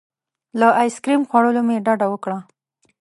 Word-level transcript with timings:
له 0.59 0.67
ایس 0.81 0.95
کریم 1.03 1.21
خوړلو 1.29 1.61
مې 1.67 1.77
ډډه 1.85 2.07
وکړه. 2.09 2.37